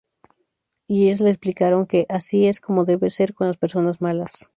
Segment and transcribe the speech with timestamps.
[0.87, 4.49] Y ellos les explicaron que: Así es como debe ser con las personas malas.